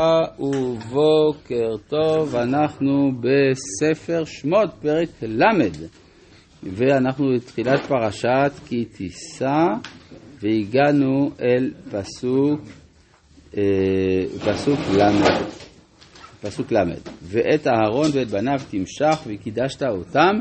ובוקר 0.00 1.76
טוב, 1.88 2.36
אנחנו 2.36 3.12
בספר 3.20 4.24
שמות, 4.24 4.70
פרק 4.82 5.08
ל', 5.22 5.42
ואנחנו 6.62 7.26
בתחילת 7.36 7.80
פרשת 7.88 8.52
כי 8.66 8.84
תישא, 8.84 9.66
והגענו 10.40 11.30
אל 11.40 11.70
פסוק, 11.90 12.60
אה, 13.56 13.62
פסוק 14.44 14.78
ל', 14.98 15.28
פסוק 16.42 16.72
ל', 16.72 16.94
ואת 17.22 17.66
אהרון 17.66 18.10
ואת 18.14 18.28
בניו 18.28 18.58
תמשך 18.70 19.18
וקידשת 19.26 19.82
אותם 19.82 20.36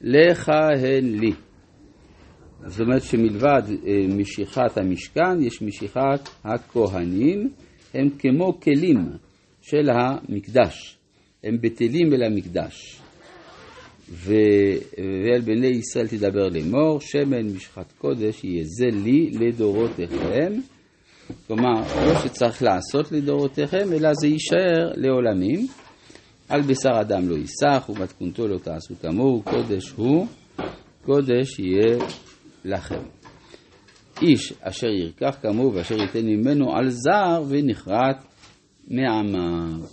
לכהן 0.00 1.04
לי. 1.04 1.32
זאת 2.66 2.80
אומרת 2.80 3.02
שמלבד 3.02 3.62
אה, 3.86 4.06
משיכת 4.08 4.78
המשכן, 4.78 5.42
יש 5.42 5.62
משיכת 5.62 6.28
הכהנים. 6.44 7.50
הם 7.94 8.08
כמו 8.18 8.60
כלים 8.60 9.10
של 9.62 9.90
המקדש, 9.90 10.98
הם 11.44 11.56
בטלים 11.60 12.12
אל 12.12 12.22
המקדש. 12.22 13.00
ואל 14.08 15.40
בני 15.44 15.66
ישראל 15.66 16.08
תדבר 16.08 16.48
לאמור, 16.48 17.00
שמן 17.00 17.46
משחת 17.46 17.92
קודש 17.98 18.44
יהיה 18.44 18.64
זה 18.64 18.86
לי 18.86 19.30
לדורותיכם. 19.30 20.52
כלומר, 21.46 21.80
לא 22.06 22.14
שצריך 22.24 22.62
לעשות 22.62 23.12
לדורותיכם, 23.12 23.92
אלא 23.92 24.10
זה 24.14 24.26
יישאר 24.26 24.92
לעולמים. 24.96 25.66
על 26.48 26.62
בשר 26.62 27.00
אדם 27.00 27.28
לא 27.28 27.34
ייסח, 27.34 27.88
ומתכונתו 27.88 28.48
לא 28.48 28.58
תעשו 28.58 28.94
כמוהו, 29.02 29.42
קודש 29.42 29.90
הוא, 29.90 30.26
קודש 31.04 31.58
יהיה 31.58 31.96
לכם. 32.64 33.21
איש 34.22 34.52
אשר 34.60 34.86
ירקח 34.86 35.36
כמוהו 35.42 35.74
ואשר 35.74 35.94
ייתן 35.94 36.26
ממנו 36.26 36.76
על 36.76 36.90
זר 36.90 37.42
ונכרת 37.48 38.16
מעמיו. 38.88 39.86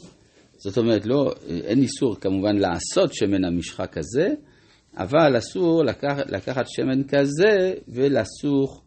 זאת 0.58 0.78
אומרת, 0.78 1.06
לא, 1.06 1.32
אין 1.48 1.82
איסור 1.82 2.16
כמובן 2.16 2.56
לעשות 2.56 3.14
שמן 3.14 3.46
המשחה 3.46 3.88
כזה, 3.88 4.28
אבל 4.98 5.38
אסור 5.38 5.84
לקח, 5.84 6.18
לקחת 6.30 6.66
שמן 6.68 7.04
כזה 7.04 7.74
ולסוך 7.88 8.82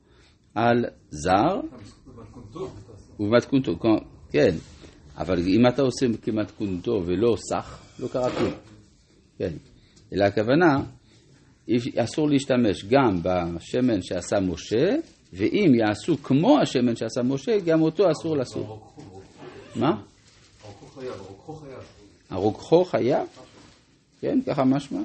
על 0.54 0.84
זר. 1.10 1.60
ובמתכונתו, 3.20 3.72
כן. 4.30 4.54
אבל 5.16 5.38
אם 5.38 5.66
אתה 5.68 5.82
עושה 5.82 6.06
כמתכונתו 6.22 7.02
ולא 7.06 7.36
סך, 7.36 7.82
לא 7.98 8.08
קרה 8.08 8.30
כלום. 8.30 8.52
כן. 9.38 9.52
אלא 10.12 10.24
הכוונה, 10.24 10.76
אסור 11.96 12.30
להשתמש 12.30 12.84
גם 12.90 13.16
בשמן 13.22 14.02
שעשה 14.02 14.40
משה 14.40 14.96
ואם 15.32 15.72
יעשו 15.74 16.22
כמו 16.22 16.58
השמן 16.60 16.96
שעשה 16.96 17.22
משה, 17.22 17.58
גם 17.60 17.82
אותו 17.82 18.10
אסור 18.10 18.36
לסור. 18.36 18.94
מה? 19.76 20.02
הרוקחו 22.30 22.84
חייב? 22.84 23.28
כן, 24.20 24.38
ככה 24.46 24.64
משמע? 24.64 25.00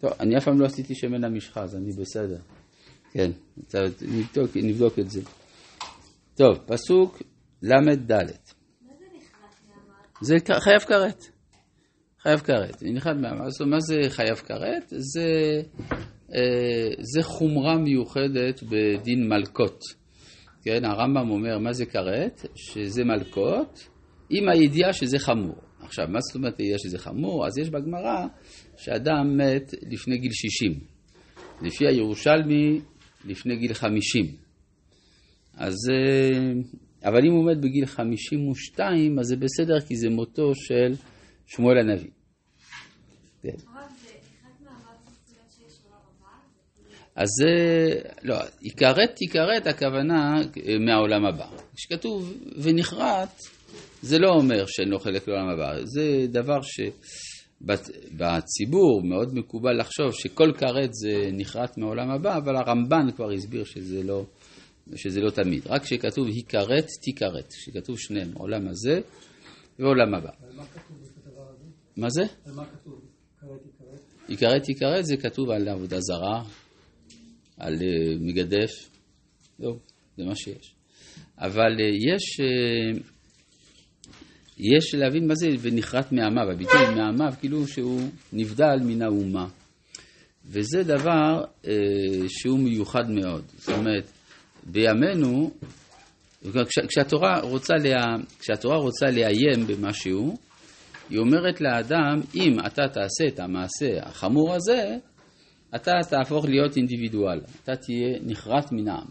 טוב, 0.00 0.10
אני 0.20 0.38
אף 0.38 0.44
פעם 0.44 0.60
לא 0.60 0.66
עשיתי 0.66 0.94
שמן 0.94 1.24
המשחה, 1.24 1.62
אז 1.62 1.76
אני 1.76 1.92
בסדר. 1.92 2.38
כן, 3.12 3.30
נבדוק, 4.02 4.50
נבדוק 4.56 4.98
את 4.98 5.10
זה. 5.10 5.20
טוב, 6.34 6.58
פסוק 6.66 7.22
ל"ד. 7.62 8.12
זה 10.20 10.34
חייב 10.60 10.80
כרת. 10.80 11.24
חייב 12.22 12.40
כרת. 12.40 12.82
מה 13.66 13.80
זה 13.80 14.10
חייב 14.10 14.36
כרת? 14.36 14.84
זה 14.88 15.22
זה 17.00 17.22
חומרה 17.22 17.78
מיוחדת 17.78 18.62
בדין 18.62 19.28
מלקות. 19.28 19.80
כן, 20.62 20.84
הרמב"ם 20.84 21.30
אומר 21.30 21.58
מה 21.58 21.72
זה 21.72 21.86
כרת? 21.86 22.46
שזה 22.54 23.04
מלקות 23.04 23.88
עם 24.30 24.48
הידיעה 24.48 24.92
שזה 24.92 25.18
חמור. 25.18 25.56
עכשיו, 25.80 26.08
מה 26.08 26.18
זאת 26.20 26.34
אומרת 26.34 26.58
הידיעה 26.58 26.78
שזה 26.78 26.98
חמור? 26.98 27.46
אז 27.46 27.58
יש 27.58 27.70
בגמרא 27.70 28.26
שאדם 28.76 29.36
מת 29.36 29.74
לפני 29.90 30.18
גיל 30.18 30.32
60. 30.32 30.72
לפי 31.62 31.86
הירושלמי, 31.86 32.80
לפני 33.24 33.56
גיל 33.56 33.74
50. 33.74 34.26
אז, 35.54 35.74
אה, 35.90 36.52
אבל 37.08 37.26
אם 37.26 37.32
הוא 37.32 37.50
מת 37.50 37.58
בגיל 37.60 37.86
52, 37.86 39.18
אז 39.18 39.26
זה 39.26 39.36
בסדר, 39.36 39.80
כי 39.80 39.96
זה 39.96 40.10
מותו 40.10 40.54
של 40.54 40.92
שמואל 41.46 41.78
הנביא. 41.78 42.10
כן. 43.42 43.75
אז 47.16 47.28
זה, 47.28 47.46
לא, 48.22 48.36
יכרת 48.62 49.14
תיכרת 49.16 49.66
הכוונה 49.66 50.40
אה, 50.40 50.78
מהעולם 50.78 51.26
הבא. 51.26 51.46
כשכתוב 51.76 52.32
ונחרט, 52.62 53.40
זה 54.02 54.18
לא 54.18 54.28
אומר 54.28 54.64
שאין 54.66 54.88
לו 54.88 54.98
חלק 54.98 55.28
לעולם 55.28 55.48
הבא, 55.48 55.84
זה 55.84 56.26
דבר 56.28 56.58
שבציבור 57.60 59.02
מאוד 59.04 59.34
מקובל 59.34 59.80
לחשוב 59.80 60.12
שכל 60.12 60.52
כרת 60.58 60.94
זה 60.94 61.28
נחרט 61.32 61.78
מהעולם 61.78 62.10
הבא, 62.10 62.36
אבל 62.36 62.56
הרמב"ן 62.56 63.06
כבר 63.16 63.30
הסביר 63.30 63.64
שזה 63.64 64.02
לא, 64.02 64.24
שזה 64.94 65.20
לא 65.20 65.30
תמיד. 65.30 65.66
רק 65.66 65.82
כשכתוב 65.82 66.26
היכרת 66.26 66.86
תיכרת, 67.02 67.48
כשכתוב 67.48 67.98
שניהם, 67.98 68.28
עולם 68.34 68.68
הזה 68.68 69.00
ועולם 69.78 70.14
הבא. 70.14 70.30
מה 70.56 70.64
כתוב 70.66 70.96
את 71.02 71.26
הדבר 71.26 71.42
הזה? 71.50 71.64
מה 71.96 72.10
זה? 72.10 72.22
מה 72.54 72.64
כתוב? 72.64 73.00
יכרת 73.36 73.60
תיכרת? 73.62 74.00
יכרת 74.28 74.62
תיכרת 74.62 75.06
זה 75.06 75.16
כתוב 75.16 75.50
על 75.50 75.68
עבודה 75.68 76.00
זרה. 76.00 76.42
על 77.58 77.74
אה, 77.74 78.16
מגדף, 78.20 78.70
לא, 79.58 79.76
זה 80.16 80.24
מה 80.24 80.36
שיש. 80.36 80.74
אבל 81.38 81.80
אה, 81.80 81.86
יש, 81.86 82.40
אה, 82.40 82.98
יש 84.58 84.94
להבין 84.94 85.26
מה 85.28 85.34
זה 85.34 85.48
ונחרט 85.60 86.12
מעמיו, 86.12 86.50
הביטוי 86.52 86.94
מעמיו 86.96 87.32
כאילו 87.40 87.66
שהוא 87.66 88.00
נבדל 88.32 88.76
מן 88.84 89.02
האומה. 89.02 89.48
וזה 90.44 90.82
דבר 90.82 91.44
שהוא 92.28 92.58
מיוחד 92.58 93.10
מאוד. 93.10 93.44
זאת 93.56 93.78
אומרת, 93.78 94.10
בימינו, 94.64 95.50
כשהתורה 96.88 97.40
רוצה, 97.40 97.74
לה, 97.74 98.16
כשהתורה 98.40 98.76
רוצה 98.76 99.06
לאיים 99.06 99.66
במשהו, 99.66 100.36
היא 101.10 101.18
אומרת 101.18 101.60
לאדם, 101.60 102.20
אם 102.34 102.56
אתה 102.66 102.88
תעשה 102.88 103.26
את 103.28 103.40
המעשה 103.40 103.98
החמור 104.02 104.54
הזה, 104.54 104.96
אתה 105.74 105.92
תהפוך 106.10 106.44
להיות 106.44 106.76
אינדיבידואל, 106.76 107.40
אתה 107.62 107.76
תהיה 107.76 108.18
נחרט 108.22 108.72
מן 108.72 108.88
העם. 108.88 109.08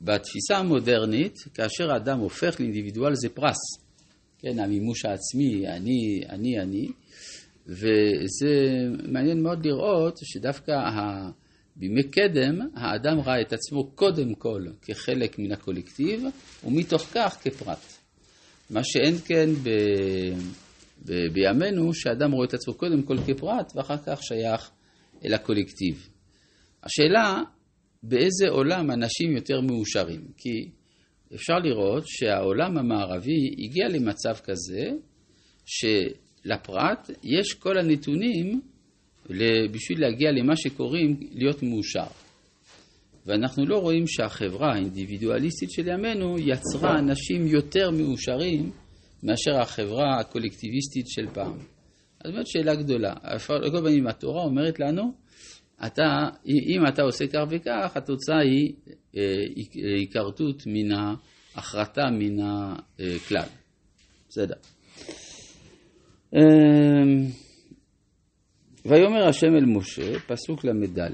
בתפיסה 0.00 0.56
המודרנית, 0.58 1.38
כאשר 1.54 1.90
האדם 1.92 2.18
הופך 2.18 2.60
לאינדיבידואל 2.60 3.14
זה 3.14 3.28
פרס, 3.28 3.56
כן, 4.38 4.58
המימוש 4.58 5.04
העצמי, 5.04 5.68
אני, 5.68 6.20
אני, 6.28 6.60
אני, 6.60 6.88
וזה 7.66 8.52
מעניין 9.08 9.42
מאוד 9.42 9.66
לראות 9.66 10.18
שדווקא 10.22 10.72
בימי 11.76 12.02
קדם 12.02 12.60
האדם 12.74 13.20
ראה 13.20 13.40
את 13.40 13.52
עצמו 13.52 13.90
קודם 13.90 14.34
כל 14.34 14.62
כחלק 14.82 15.38
מן 15.38 15.52
הקולקטיב, 15.52 16.24
ומתוך 16.64 17.02
כך 17.14 17.38
כפרט. 17.42 17.78
מה 18.70 18.80
שאין 18.84 19.14
כן 19.24 19.50
ב... 19.62 19.68
ב... 21.06 21.32
בימינו, 21.32 21.94
שאדם 21.94 22.32
רואה 22.32 22.46
את 22.46 22.54
עצמו 22.54 22.74
קודם 22.74 23.02
כל 23.02 23.16
כפרט, 23.26 23.72
ואחר 23.74 23.96
כך 24.06 24.22
שייך 24.22 24.70
אל 25.24 25.34
הקולקטיב. 25.34 26.08
השאלה, 26.82 27.42
באיזה 28.02 28.48
עולם 28.48 28.90
אנשים 28.90 29.36
יותר 29.36 29.60
מאושרים? 29.60 30.20
כי 30.36 30.68
אפשר 31.34 31.54
לראות 31.54 32.02
שהעולם 32.06 32.78
המערבי 32.78 33.54
הגיע 33.58 33.88
למצב 33.88 34.34
כזה 34.44 34.90
שלפרט 35.66 37.10
יש 37.22 37.54
כל 37.54 37.78
הנתונים 37.78 38.60
בשביל 39.70 40.00
להגיע 40.00 40.30
למה 40.32 40.56
שקוראים 40.56 41.16
להיות 41.32 41.62
מאושר. 41.62 42.06
ואנחנו 43.26 43.66
לא 43.66 43.78
רואים 43.78 44.06
שהחברה 44.06 44.72
האינדיבידואליסטית 44.72 45.70
של 45.70 45.88
ימינו 45.88 46.38
יצרה 46.38 46.98
אנשים 46.98 47.46
יותר 47.46 47.90
מאושרים 47.90 48.70
מאשר 49.22 49.60
החברה 49.60 50.20
הקולקטיביסטית 50.20 51.06
של 51.08 51.26
פעם. 51.34 51.73
אז 52.24 52.32
זאת 52.32 52.46
שאלה 52.46 52.74
גדולה. 52.74 53.14
על 53.22 53.38
כל 53.38 53.80
פנים, 53.82 54.06
התורה 54.06 54.42
אומרת 54.42 54.80
לנו, 54.80 55.12
אתה, 55.86 56.28
אם 56.46 56.86
אתה 56.88 57.02
עושה 57.02 57.26
כך 57.26 57.44
וכך, 57.50 57.92
התוצאה 57.96 58.38
היא 58.38 58.74
היכרתות 59.74 60.62
מן 60.66 60.92
ההחרטה 61.54 62.02
מן 62.10 62.42
הכלל. 62.98 63.46
בסדר. 64.28 64.54
אמ, 66.34 67.26
ויאמר 68.84 69.28
השם 69.28 69.54
אל 69.56 69.64
משה, 69.66 70.18
פסוק 70.26 70.64
ל"ד, 70.64 71.10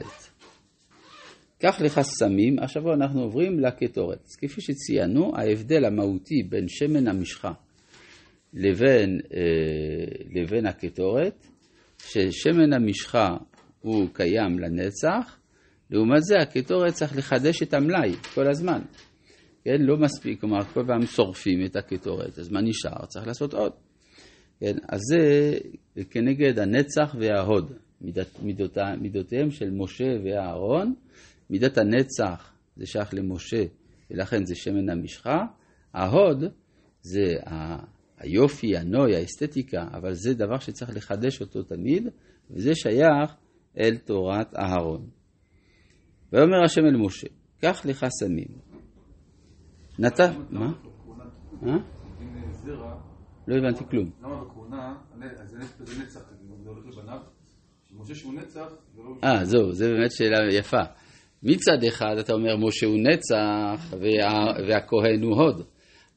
קח 1.59 1.81
לך 1.81 2.01
סמים, 2.01 2.59
עכשיו 2.59 2.93
אנחנו 2.93 3.23
עוברים 3.23 3.61
לקטורת. 3.61 4.25
כפי 4.39 4.61
שציינו, 4.61 5.33
ההבדל 5.37 5.85
המהותי 5.85 6.43
בין 6.49 6.69
שמן 6.69 7.09
המשחה 7.09 7.53
לבין, 8.55 9.21
אה, 9.35 9.41
לבין 10.35 10.67
הקטורת, 10.67 11.47
ששמן 11.99 12.73
המשחה 12.73 13.37
הוא 13.81 14.09
קיים 14.13 14.59
לנצח, 14.59 15.39
לעומת 15.91 16.23
זה 16.23 16.39
הקטורת 16.39 16.93
צריך 16.93 17.17
לחדש 17.17 17.63
את 17.63 17.75
המלאי 17.75 18.13
כל 18.35 18.51
הזמן. 18.51 18.81
כן, 19.65 19.77
לא 19.81 19.97
מספיק, 19.97 20.41
כלומר, 20.41 20.65
כל 20.65 20.85
פעם 20.87 21.07
שורפים 21.07 21.65
את 21.65 21.77
הקטורת, 21.77 22.39
אז 22.39 22.51
מה 22.53 22.61
נשאר? 22.61 23.07
צריך 23.07 23.27
לעשות 23.27 23.55
עוד. 23.55 23.73
כן, 24.61 24.77
אז 24.89 25.01
זה 25.01 26.05
כנגד 26.11 26.59
הנצח 26.59 27.15
וההוד, 27.19 27.73
מידת, 28.01 28.43
מידות, 28.43 28.79
מידותיהם 29.01 29.51
של 29.51 29.71
משה 29.71 30.05
ואהרון. 30.25 30.95
מידת 31.51 31.79
הנצח 31.79 32.53
זה 32.77 32.87
שייך 32.87 33.15
למשה, 33.15 33.65
ולכן 34.11 34.45
זה 34.45 34.55
שמן 34.55 34.91
המשחה. 34.91 35.39
ההוד 35.95 36.45
זה 37.03 37.37
היופי, 38.21 38.77
הנוי, 38.77 39.17
האסתטיקה, 39.17 39.85
אבל 39.93 40.15
זה 40.15 40.35
דבר 40.35 40.59
שצריך 40.59 40.97
לחדש 40.97 41.41
אותו 41.41 41.63
תמיד, 41.63 42.09
וזה 42.51 42.75
שייך 42.75 43.35
אל 43.79 43.97
תורת 43.97 44.55
אהרון. 44.57 45.07
ויאמר 46.33 46.65
השם 46.65 46.81
אל 46.81 46.97
משה, 46.97 47.27
קח 47.61 47.87
לך 47.87 48.07
סמים. 48.09 48.49
נתן, 49.99 50.33
מה? 50.51 50.73
אה? 51.67 51.77
לא 53.49 53.57
הבנתי 53.57 53.85
כלום. 53.91 54.11
למה 54.23 54.45
בכהונה, 54.45 54.95
זה 55.45 55.59
נצח, 56.03 56.21
זה 56.63 56.69
הולך 56.71 56.87
לבניו, 56.87 57.19
שמשה 57.89 58.15
שהוא 58.15 58.35
נצח, 58.35 58.67
זה 58.95 59.03
לא... 59.03 59.15
אה, 59.25 59.45
זהו, 59.45 59.73
זו 59.73 59.85
באמת 59.85 60.13
שאלה 60.13 60.55
יפה. 60.55 60.83
מצד 61.43 61.85
אחד 61.89 62.17
אתה 62.21 62.33
אומר 62.33 62.57
משה 62.57 62.87
הוא 62.87 62.99
נצח 62.99 63.95
וה, 64.01 64.53
והכהן 64.69 65.23
הוא 65.23 65.37
הוד, 65.37 65.67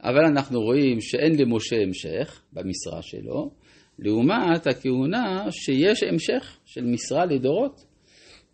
אבל 0.04 0.26
אנחנו 0.26 0.62
רואים 0.62 1.02
שאין 1.02 1.32
למשה 1.40 1.76
המשך 1.76 2.42
במשרה 2.54 3.02
שלו, 3.02 3.52
לעומת 4.00 4.68
הכהונה 4.68 5.46
שיש 5.52 6.04
המשך 6.04 6.58
של 6.66 6.86
משרה 6.86 7.26
לדורות. 7.26 7.86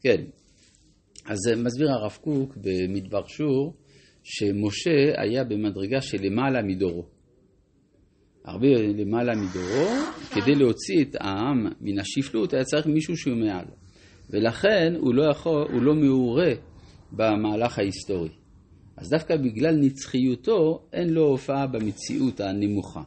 כן, 0.01 0.24
אז 1.25 1.38
מסביר 1.57 1.92
הרב 1.92 2.18
קוק 2.22 2.57
במדבר 2.57 3.28
שור, 3.28 3.74
שמשה 4.24 5.22
היה 5.22 5.44
במדרגה 5.44 6.01
של 6.01 6.18
למעלה 6.22 6.62
מדורו. 6.62 7.06
הרבה 8.45 8.68
למעלה 8.98 9.34
מדורו, 9.36 9.90
כדי 10.34 10.56
להוציא 10.56 11.02
את 11.02 11.16
העם 11.19 11.68
מן 11.81 12.00
השפלות 12.00 12.54
היה 12.54 12.63
צריך 12.63 12.88
מישהו 12.88 13.18
שהוא 13.18 13.38
מעל. 13.38 13.66
ולכן 14.30 14.94
הוא 14.98 15.16
לא 15.16 15.31
יכול, 15.31 15.68
הוא 15.72 15.81
לא 15.81 15.94
מעורה 15.95 16.52
במהלך 17.12 17.80
ההיסטורי. 17.80 18.39
אז 19.00 19.10
דווקא 19.10 19.38
בגלל 19.38 19.75
נצחיותו, 19.75 20.88
אין 20.94 21.10
לו 21.10 21.28
הופעה 21.28 21.68
במציאות 21.68 22.40
הנמוכה. 22.40 23.04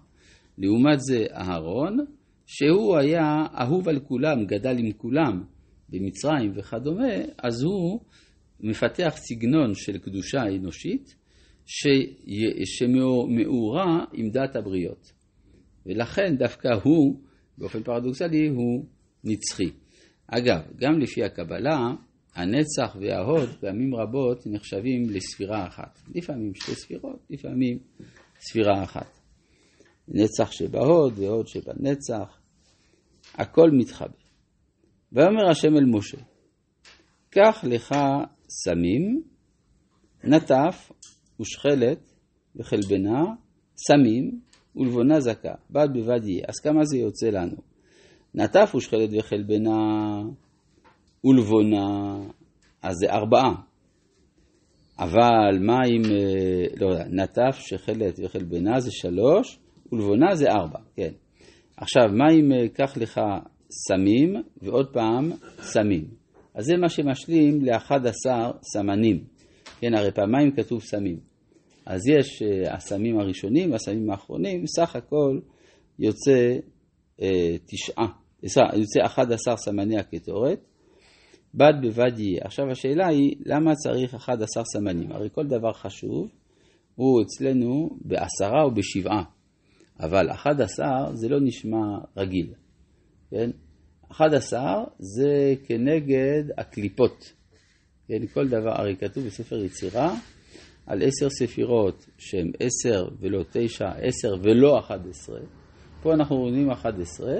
לעומת 0.58 1.00
זה 1.00 1.26
אהרון, 1.34 1.98
שהוא 2.46 2.96
היה 2.96 3.46
אהוב 3.60 3.88
על 3.88 4.00
כולם, 4.00 4.46
גדל 4.46 4.78
עם 4.78 4.92
כולם 4.92 5.44
במצרים 5.88 6.52
וכדומה, 6.56 7.14
אז 7.38 7.62
הוא 7.62 8.00
מפתח 8.60 9.14
סגנון 9.16 9.74
של 9.74 9.98
קדושה 9.98 10.42
אנושית 10.42 11.14
שמאורה 12.64 14.04
עם 14.12 14.30
דת 14.30 14.56
הבריות. 14.56 15.12
ולכן 15.86 16.36
דווקא 16.36 16.68
הוא, 16.82 17.20
באופן 17.58 17.82
פרדוקסלי, 17.82 18.48
הוא 18.48 18.84
נצחי. 19.24 19.70
אגב, 20.26 20.60
גם 20.76 20.98
לפי 20.98 21.24
הקבלה, 21.24 21.94
הנצח 22.34 22.96
וההוד 23.00 23.48
פעמים 23.60 23.94
רבות 23.94 24.46
נחשבים 24.46 25.02
לספירה 25.10 25.66
אחת. 25.66 25.98
לפעמים 26.14 26.54
שתי 26.54 26.74
ספירות, 26.74 27.26
לפעמים 27.30 27.78
ספירה 28.40 28.82
אחת. 28.84 29.18
נצח 30.08 30.52
שבהוד 30.52 31.18
והוד 31.18 31.46
שבנצח, 31.46 32.40
הכל 33.34 33.70
מתחבר. 33.70 34.22
ויאמר 35.12 35.50
השם 35.50 35.76
אל 35.76 35.84
משה, 35.84 36.18
קח 37.30 37.64
לך 37.64 37.94
סמים, 38.48 39.22
נטף 40.24 40.92
ושכלת 41.40 42.12
וחלבנה, 42.56 43.22
סמים 43.76 44.40
ולבונה 44.76 45.20
זכה, 45.20 45.54
בד 45.70 45.88
בבד 45.94 46.24
יהיה. 46.24 46.44
אז 46.48 46.54
כמה 46.62 46.84
זה 46.84 46.98
יוצא 46.98 47.26
לנו? 47.26 47.56
נטף 48.34 48.74
ושכלת 48.76 49.10
וחלבנה 49.18 49.78
ולבונה, 51.24 52.16
אז 52.82 52.94
זה 52.96 53.12
ארבעה. 53.12 53.54
אבל 54.98 55.58
מה 55.60 55.78
אם, 55.86 56.02
אה, 56.04 56.64
לא 56.80 56.86
יודע, 56.86 57.04
נטף, 57.10 57.58
שכלת 57.58 58.20
וחלבנה 58.24 58.80
זה 58.80 58.90
שלוש, 58.92 59.58
ולבונה 59.92 60.34
זה 60.34 60.50
ארבע, 60.50 60.78
כן. 60.96 61.12
עכשיו, 61.76 62.02
מה 62.12 62.24
אם 62.32 62.52
אה, 62.52 62.68
קח 62.68 62.96
לך 62.96 63.20
סמים, 63.88 64.34
ועוד 64.62 64.92
פעם 64.92 65.30
סמים. 65.60 66.04
אז 66.54 66.64
זה 66.64 66.76
מה 66.76 66.88
שמשלים 66.88 67.64
לאחד 67.64 68.06
עשר 68.06 68.50
סמנים. 68.62 69.24
כן, 69.80 69.94
הרי 69.94 70.10
פעמיים 70.12 70.50
כתוב 70.50 70.80
סמים. 70.82 71.16
אז 71.86 72.00
יש 72.08 72.42
uh, 72.42 72.74
הסמים 72.74 73.18
הראשונים 73.18 73.72
והסמים 73.72 74.10
האחרונים, 74.10 74.66
סך 74.66 74.96
הכל 74.96 75.38
יוצא 75.98 76.56
uh, 77.18 77.22
תשעה, 77.66 78.06
יוצא 78.76 79.00
אחד 79.06 79.32
עשר 79.32 79.56
סמני 79.56 79.98
הקטורת, 79.98 80.60
בד 81.54 81.72
בבד 81.82 82.18
יהיה. 82.18 82.40
עכשיו 82.44 82.70
השאלה 82.70 83.06
היא, 83.06 83.36
למה 83.46 83.74
צריך 83.74 84.14
אחד 84.14 84.42
עשר 84.42 84.62
סמנים? 84.64 85.12
הרי 85.12 85.28
כל 85.32 85.46
דבר 85.46 85.72
חשוב 85.72 86.28
הוא 86.94 87.22
אצלנו 87.22 87.90
בעשרה 88.00 88.62
או 88.62 88.74
בשבעה, 88.74 89.24
אבל 90.00 90.30
אחד 90.30 90.60
עשר 90.60 91.14
זה 91.14 91.28
לא 91.28 91.40
נשמע 91.40 91.98
רגיל, 92.16 92.54
כן? 93.30 93.50
אחד 94.10 94.34
עשר 94.34 94.84
זה 94.98 95.54
כנגד 95.66 96.44
הקליפות. 96.58 97.32
כן, 98.08 98.26
כל 98.26 98.48
דבר, 98.48 98.70
הרי 98.70 98.96
כתוב 98.96 99.24
בספר 99.24 99.64
יצירה 99.64 100.14
על 100.86 101.02
עשר 101.02 101.30
ספירות 101.30 102.06
שהן 102.18 102.52
עשר 102.60 103.08
ולא 103.20 103.44
תשע, 103.52 103.88
עשר 103.88 104.34
ולא 104.42 104.78
אחד 104.78 105.08
עשרה. 105.10 105.40
פה 106.02 106.14
אנחנו 106.14 106.36
רואים 106.36 106.70
אחד 106.70 107.00
עשרה, 107.00 107.36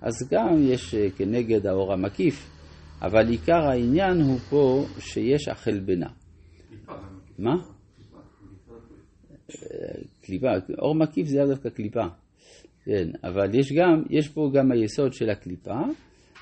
אז 0.00 0.12
גם 0.30 0.56
יש 0.60 0.94
אה, 0.94 1.10
כנגד 1.10 1.66
האור 1.66 1.92
המקיף, 1.92 2.50
אבל 3.02 3.28
עיקר 3.28 3.68
העניין 3.70 4.20
הוא 4.20 4.38
פה 4.38 4.84
שיש 4.98 5.48
החלבנה. 5.48 6.08
מה? 7.38 7.54
קליפה, 10.20 10.46
אור 10.78 10.94
מקיף 10.94 11.26
זה 11.26 11.38
לאו 11.38 11.46
דווקא 11.46 11.68
קליפה, 11.68 12.04
כן, 12.84 13.08
אבל 13.24 13.54
יש 13.54 13.72
גם, 13.72 14.02
יש 14.10 14.28
פה 14.28 14.50
גם 14.54 14.72
היסוד 14.72 15.12
של 15.12 15.30
הקליפה, 15.30 15.80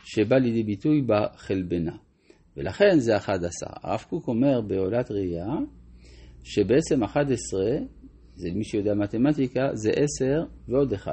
שבא 0.05 0.37
לידי 0.37 0.63
ביטוי 0.63 1.03
בחלבנה. 1.07 1.97
ולכן 2.57 2.99
זה 2.99 3.17
11. 3.17 3.71
הרב 3.83 4.05
קוק 4.09 4.29
אומר 4.29 4.61
בעולת 4.61 5.11
ראייה, 5.11 5.55
שבעצם 6.45 7.03
11, 7.05 7.61
זה 8.35 8.49
מי 8.55 8.65
שיודע 8.65 8.95
מתמטיקה, 8.95 9.61
זה 9.73 9.91
10 9.91 10.25
ועוד 10.69 10.93
1. 10.93 11.13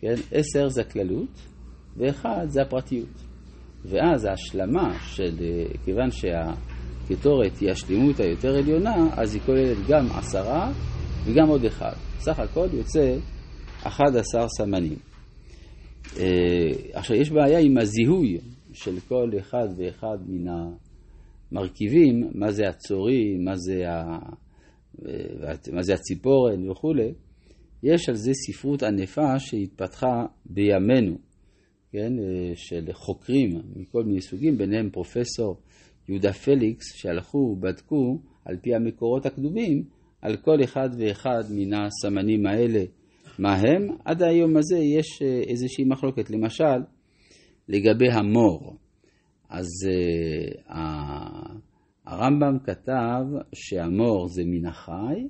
כן? 0.00 0.14
10 0.32 0.68
זה 0.68 0.80
הכללות, 0.80 1.40
ו-1 1.96 2.26
זה 2.48 2.62
הפרטיות. 2.62 3.29
ואז 3.84 4.24
ההשלמה 4.24 4.98
של, 5.00 5.36
כיוון 5.84 6.10
שהקטורת 6.10 7.58
היא 7.60 7.70
השלימות 7.70 8.20
היותר 8.20 8.56
עליונה, 8.56 8.94
אז 9.16 9.34
היא 9.34 9.42
כוללת 9.42 9.76
גם 9.88 10.06
עשרה 10.18 10.72
וגם 11.24 11.48
עוד 11.48 11.64
אחד. 11.64 11.92
סך 12.18 12.38
הכל 12.38 12.66
יוצא 12.72 13.16
11 13.82 14.48
סמנים. 14.48 14.98
אה, 16.18 16.24
עכשיו, 16.92 17.16
יש 17.16 17.30
בעיה 17.30 17.58
עם 17.58 17.78
הזיהוי 17.78 18.38
של 18.72 19.00
כל 19.08 19.30
אחד 19.38 19.68
ואחד 19.76 20.18
מן 20.26 20.52
המרכיבים, 21.52 22.30
מה 22.34 22.52
זה 22.52 22.68
הצורי, 22.68 23.36
מה 23.44 23.56
זה, 23.56 23.90
ה... 23.90 24.18
מה 25.72 25.82
זה 25.82 25.94
הציפורן 25.94 26.70
וכולי, 26.70 27.12
יש 27.82 28.08
על 28.08 28.14
זה 28.14 28.32
ספרות 28.34 28.82
ענפה 28.82 29.38
שהתפתחה 29.38 30.26
בימינו, 30.46 31.18
כן, 31.92 32.12
של 32.54 32.92
חוקרים 32.92 33.60
מכל 33.76 34.04
מיני 34.04 34.20
סוגים, 34.20 34.58
ביניהם 34.58 34.90
פרופסור 34.90 35.56
יהודה 36.08 36.32
פליקס, 36.32 36.84
שהלכו 36.94 37.38
ובדקו 37.38 38.18
על 38.44 38.56
פי 38.56 38.74
המקורות 38.74 39.26
הקדומים 39.26 39.84
על 40.22 40.36
כל 40.36 40.64
אחד 40.64 40.88
ואחד 40.98 41.42
מן 41.50 41.72
הסמנים 41.74 42.46
האלה, 42.46 42.84
מה 43.38 43.54
הם. 43.54 43.96
עד 44.04 44.22
היום 44.22 44.56
הזה 44.56 44.78
יש 44.78 45.22
איזושהי 45.48 45.84
מחלוקת. 45.84 46.30
למשל, 46.30 46.82
לגבי 47.68 48.10
המור. 48.12 48.76
אז 49.48 49.66
uh, 49.86 50.72
הרמב"ם 52.06 52.58
כתב 52.64 53.24
שהמור 53.54 54.28
זה 54.28 54.42
מן 54.46 54.66
החי, 54.66 55.28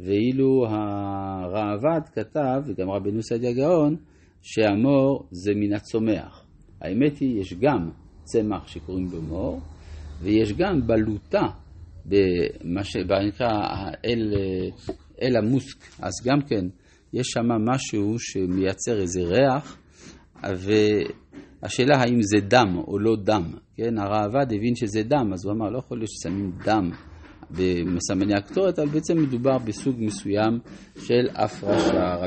ואילו 0.00 0.66
הראב"ד 0.68 2.08
כתב, 2.12 2.62
וגם 2.66 2.90
רבנו 2.90 3.22
סעדיה 3.22 3.52
גאון, 3.52 3.96
שהמור 4.42 5.26
זה 5.30 5.52
מן 5.54 5.72
הצומח. 5.72 6.44
האמת 6.80 7.18
היא, 7.18 7.40
יש 7.40 7.54
גם 7.54 7.90
צמח 8.24 8.68
שקוראים 8.68 9.06
לו 9.12 9.22
מור, 9.22 9.60
ויש 10.22 10.52
גם 10.52 10.86
בלוטה, 10.86 11.46
במה 12.06 12.84
שנקרא 12.84 13.48
אל, 14.04 14.34
אל 15.22 15.36
המוסק. 15.36 15.78
אז 16.00 16.12
גם 16.24 16.40
כן, 16.48 16.66
יש 17.12 17.26
שם 17.26 17.48
משהו 17.72 18.18
שמייצר 18.18 19.00
איזה 19.00 19.20
ריח, 19.22 19.78
ו... 20.56 20.72
השאלה 21.62 21.96
האם 21.96 22.22
זה 22.22 22.40
דם 22.40 22.78
או 22.86 22.98
לא 22.98 23.16
דם, 23.24 23.42
כן? 23.76 23.98
הראב"ד 23.98 24.52
הבין 24.52 24.74
שזה 24.74 25.02
דם, 25.02 25.30
אז 25.32 25.44
הוא 25.44 25.52
אמר, 25.52 25.70
לא 25.70 25.78
יכול 25.78 25.98
להיות 25.98 26.10
ששמים 26.10 26.52
דם 26.64 26.90
במסמני 27.50 28.34
הקטורת, 28.34 28.78
אבל 28.78 28.88
בעצם 28.88 29.18
מדובר 29.18 29.58
בסוג 29.58 29.96
מסוים 29.98 30.58
של 30.98 31.28
הפרשה. 31.34 32.24